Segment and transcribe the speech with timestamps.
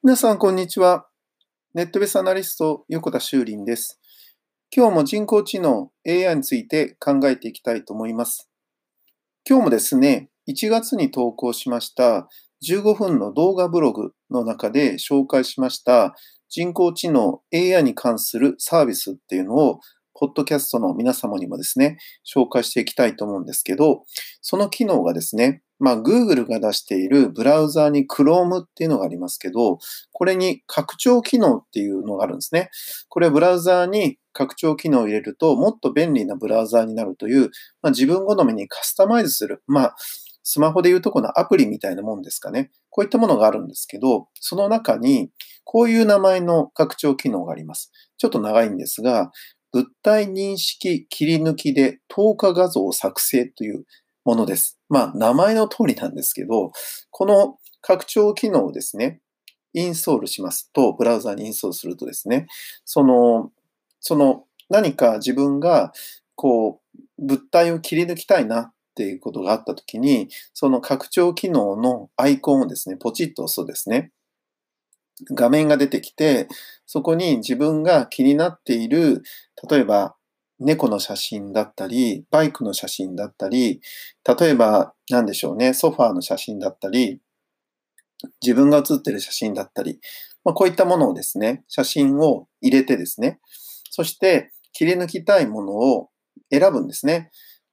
[0.00, 1.08] 皆さん、こんにちは。
[1.74, 4.00] ネットベースアナリスト、横田修林です。
[4.72, 8.48] 今日も人工知能 AI について考えていきたいと思います。
[9.44, 12.28] 今日もですね、1月に投稿しました
[12.64, 16.14] 15分の動画ブログの中で紹介しました
[16.48, 19.80] 人工知能 AI に関するサービスっていうのを
[20.18, 21.96] ポッドキャストの皆様にもですね、
[22.26, 24.02] 紹介していきたいと思うんですけど、
[24.42, 29.78] その機能がですね、まあ、Google が出しているブラウザーに Chrome っていうのがありますけど、
[30.10, 32.68] これに拡張機能っていうのがあるんですね。
[33.08, 37.50] これはブラウザーに拡張機能を入れると、もっと便利なブラウザーになるという、
[37.80, 39.62] まあ、自分好みにカスタマイズする。
[39.68, 39.96] まあ、
[40.42, 42.72] スマホでいうとこのアプリみたいなもんですかね。
[42.90, 45.30] こういったものがあるんですけど、その中に、
[45.70, 47.92] こういう名前の拡張機能があります。
[48.16, 49.30] ちょっと長いんですが、
[49.72, 53.84] 物体認識切り抜きで透過画像作成という
[54.24, 54.78] ものです。
[54.88, 56.72] まあ、名前の通りなんですけど、
[57.10, 59.20] この拡張機能をですね、
[59.74, 62.46] インストールしますと、ブラウザにインストールするとですね、
[62.84, 63.50] その、
[64.00, 65.92] その何か自分が
[66.34, 66.80] こ
[67.18, 74.12] う物体を切り抜きたいなっていうことがあったときに、その拡張機能のアイコンをですね、ポチッと押すとですね、
[75.34, 76.48] 画面が出てきて、
[76.86, 79.22] そこに自分が気になっている、
[79.70, 80.16] 例えば
[80.60, 83.80] 猫の写真だったり、バイクの写真だったり、
[84.38, 87.20] 例えば何でしょうね、ソファーの写真だったり、
[88.42, 90.00] 自分が写ってる写真だったり、
[90.44, 93.38] まあ、こういったものをですね、写真を入れてですね、
[93.90, 96.10] そして切り抜きたいものを
[96.50, 97.30] 選ぶんですね。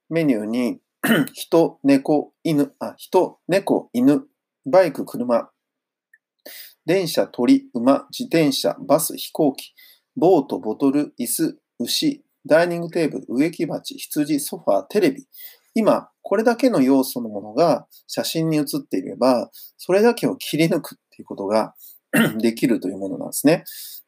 [0.08, 0.78] メニューに
[1.32, 4.26] 人、猫、犬、あ、人、猫、犬、
[4.64, 5.50] バイク、車、
[6.86, 9.74] 電車、鳥、馬、自転車、バス、飛行機、
[10.16, 15.26] ボート、ボトル、椅子、牛、ダイニングテーブル、植木鉢、羊、ソファー、テレビ。
[15.74, 21.74] 今、これだけの要素のものが写真に写っていれば、それだけを切り抜くっていうことが
[22.40, 23.64] できるというものなんですね。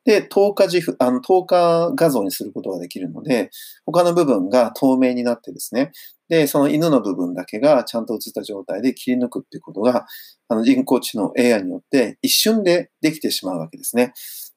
[0.09, 3.51] で、透過自負、あの、透過画像にすることができるので、
[3.85, 5.93] 他の部分が透明になってですね、
[6.31, 10.07] で、その犬の部分だけがちゃんと映った状態で切り抜くっていうことが、
[10.49, 14.15] あの人工知能 AI によって一瞬でできてしまうわけですね。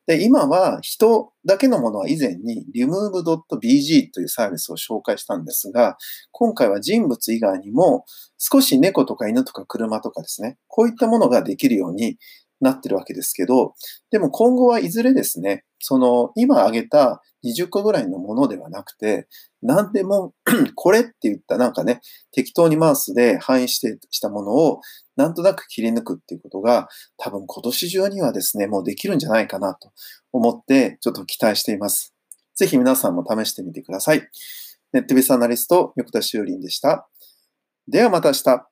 [0.08, 5.98] で、今は人だけのものは以前に remove.bg というサービスを紹介したんですが、
[6.32, 8.06] 今回は人物以外にも
[8.38, 12.18] 少し猫とか犬とか車とかですね、こういったものができるように
[12.62, 13.74] なってるわけですけど、
[14.12, 19.28] でも今後はいずれですね、その今挙げた20個ぐらいのものではなくて、
[19.62, 20.34] 何でも
[20.76, 22.02] これって言ったなんかね、
[22.32, 24.82] 適当にマウスで範囲指定したものを
[25.18, 29.92] なんとなく切り抜くっていうことが多分今年中にはですね、もうできるんじゃないかなと
[30.32, 32.14] 思ってちょっと期待しています。
[32.56, 34.28] ぜひ皆さんも試してみてください。
[34.94, 37.08] ネットビスアナリスト、横田修林でした。
[37.88, 38.71] ではまた明日。